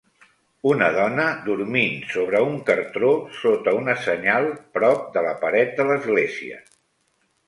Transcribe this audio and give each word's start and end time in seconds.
una 0.67 0.85
dona 0.93 1.25
dormint 1.49 1.99
sobre 2.13 2.39
un 2.45 2.55
cartró 2.69 3.11
sota 3.41 3.73
una 3.81 3.95
senyal 4.05 4.47
prop 4.79 5.05
de 5.19 5.23
la 5.27 5.35
pared 5.45 5.77
de 5.81 5.87
l'església 5.91 6.59